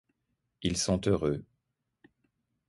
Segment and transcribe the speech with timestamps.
[0.63, 1.45] Ils sont heureux.